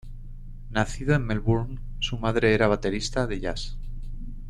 [0.71, 3.77] Nacido en Melbourne, su madre era baterista de jazz.